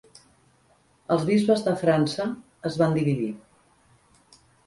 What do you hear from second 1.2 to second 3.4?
bisbes de França es van dividir.